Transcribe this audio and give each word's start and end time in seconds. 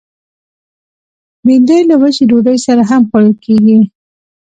بېنډۍ 1.45 1.79
له 1.89 1.95
وچې 2.01 2.23
ډوډۍ 2.29 2.57
سره 2.65 2.81
هم 2.89 3.01
خوړل 3.09 3.31
کېږي 3.45 3.77